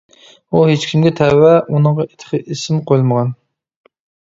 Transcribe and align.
ئۇ 0.53 0.61
ھېچكىمگە 0.69 1.11
تەۋە 1.19 1.51
ئۇنىڭغا 1.59 2.07
تېخى 2.17 2.41
ئىسىم 2.55 2.83
قۇيۇلمىغان. 2.91 3.33